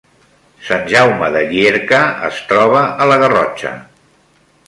[0.69, 1.99] Sant Jaume de Llierca
[2.29, 3.77] es troba a la Garrotxa